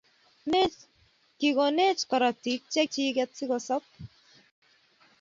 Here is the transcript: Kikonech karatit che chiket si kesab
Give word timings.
Kikonech 1.39 2.01
karatit 2.09 2.61
che 2.73 2.81
chiket 2.93 3.31
si 3.37 3.43
kesab 3.49 3.83